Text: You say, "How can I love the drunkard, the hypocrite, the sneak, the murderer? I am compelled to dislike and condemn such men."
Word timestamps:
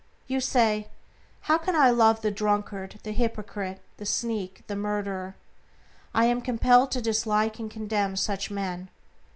You 0.25 0.39
say, 0.41 0.87
"How 1.41 1.59
can 1.59 1.75
I 1.75 1.91
love 1.91 2.23
the 2.23 2.31
drunkard, 2.31 2.99
the 3.03 3.11
hypocrite, 3.11 3.81
the 3.97 4.05
sneak, 4.07 4.63
the 4.65 4.75
murderer? 4.75 5.35
I 6.11 6.25
am 6.25 6.41
compelled 6.41 6.89
to 6.93 7.01
dislike 7.03 7.59
and 7.59 7.69
condemn 7.69 8.15
such 8.15 8.49
men." 8.49 8.89